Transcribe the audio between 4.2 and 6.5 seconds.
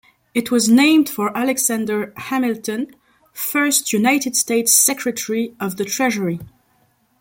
States Secretary of the Treasury.